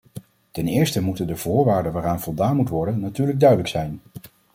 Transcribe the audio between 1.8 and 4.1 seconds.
waaraan voldaan moet worden natuurlijk duidelijk zijn.